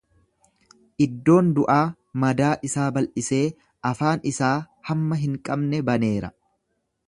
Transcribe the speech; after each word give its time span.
Iddoon 1.05 1.51
du'aa 1.59 1.81
madaa 2.23 2.49
isaa 2.69 2.87
bal'isee 2.97 3.43
afaan 3.93 4.27
isaa 4.33 4.53
hamma 4.89 5.23
hin 5.27 5.41
qabne 5.51 5.87
baneera. 5.91 6.37